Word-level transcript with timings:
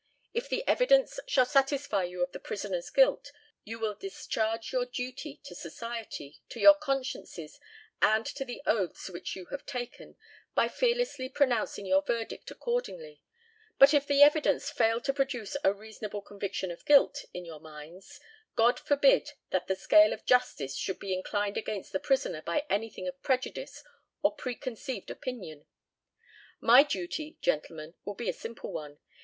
If 0.33 0.49
the 0.49 0.67
evidence 0.67 1.19
shall 1.27 1.45
satisfy 1.45 2.05
you 2.05 2.23
of 2.23 2.31
the 2.31 2.39
prisoner's 2.39 2.89
guilt, 2.89 3.31
you 3.63 3.77
will 3.77 3.93
discharge 3.93 4.71
your 4.73 4.83
duty 4.87 5.39
to 5.43 5.53
society, 5.53 6.41
to 6.49 6.59
your 6.59 6.73
consciences, 6.73 7.59
and 8.01 8.25
to 8.25 8.43
the 8.43 8.63
oaths 8.65 9.11
which 9.11 9.35
you 9.35 9.45
have 9.51 9.63
taken, 9.67 10.15
by 10.55 10.69
fearlessly 10.69 11.29
pronouncing 11.29 11.85
your 11.85 12.01
verdict 12.01 12.49
accordingly; 12.49 13.21
but 13.77 13.93
if 13.93 14.07
the 14.07 14.23
evidence 14.23 14.71
fail 14.71 14.99
to 15.01 15.13
produce 15.13 15.55
a 15.63 15.71
reasonable 15.71 16.23
conviction 16.23 16.71
of 16.71 16.83
guilt 16.85 17.25
in 17.31 17.45
your 17.45 17.59
minds, 17.59 18.19
God 18.55 18.79
forbid 18.79 19.33
that 19.51 19.67
the 19.67 19.75
scale 19.75 20.13
of 20.13 20.25
justice 20.25 20.75
should 20.75 20.97
be 20.97 21.13
inclined 21.13 21.57
against 21.57 21.91
the 21.91 21.99
prisoner 21.99 22.41
by 22.41 22.65
anything 22.71 23.07
of 23.07 23.21
prejudice 23.21 23.83
or 24.23 24.33
preconceived 24.33 25.11
opinion. 25.11 25.67
My 26.59 26.81
duty, 26.81 27.37
gentlemen, 27.39 27.93
will 28.03 28.15
be 28.15 28.29
a 28.29 28.33
simple 28.33 28.71
one. 28.73 28.97